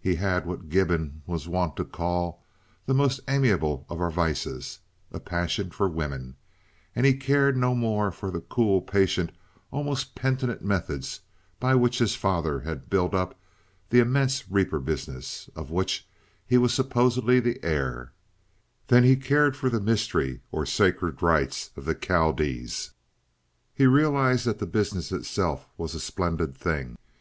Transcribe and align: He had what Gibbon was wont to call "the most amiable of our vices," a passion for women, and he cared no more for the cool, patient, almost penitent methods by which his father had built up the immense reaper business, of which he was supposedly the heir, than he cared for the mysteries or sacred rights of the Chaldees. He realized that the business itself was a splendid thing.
He 0.00 0.16
had 0.16 0.46
what 0.46 0.68
Gibbon 0.68 1.22
was 1.28 1.46
wont 1.46 1.76
to 1.76 1.84
call 1.84 2.44
"the 2.86 2.92
most 2.92 3.20
amiable 3.28 3.86
of 3.88 4.00
our 4.00 4.10
vices," 4.10 4.80
a 5.12 5.20
passion 5.20 5.70
for 5.70 5.88
women, 5.88 6.34
and 6.96 7.06
he 7.06 7.14
cared 7.16 7.56
no 7.56 7.76
more 7.76 8.10
for 8.10 8.32
the 8.32 8.40
cool, 8.40 8.82
patient, 8.82 9.30
almost 9.70 10.16
penitent 10.16 10.62
methods 10.64 11.20
by 11.60 11.76
which 11.76 12.00
his 12.00 12.16
father 12.16 12.58
had 12.58 12.90
built 12.90 13.14
up 13.14 13.38
the 13.90 14.00
immense 14.00 14.50
reaper 14.50 14.80
business, 14.80 15.48
of 15.54 15.70
which 15.70 16.04
he 16.44 16.58
was 16.58 16.74
supposedly 16.74 17.38
the 17.38 17.62
heir, 17.64 18.10
than 18.88 19.04
he 19.04 19.14
cared 19.14 19.56
for 19.56 19.70
the 19.70 19.78
mysteries 19.80 20.40
or 20.50 20.66
sacred 20.66 21.22
rights 21.22 21.70
of 21.76 21.84
the 21.84 21.94
Chaldees. 21.94 22.90
He 23.72 23.86
realized 23.86 24.46
that 24.46 24.58
the 24.58 24.66
business 24.66 25.12
itself 25.12 25.68
was 25.78 25.94
a 25.94 26.00
splendid 26.00 26.56
thing. 26.56 26.96